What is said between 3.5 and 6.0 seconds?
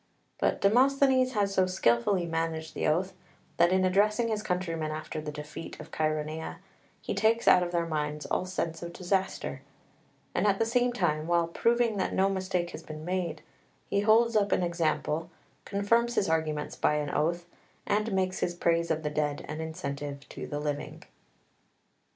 that in addressing his countrymen after the defeat of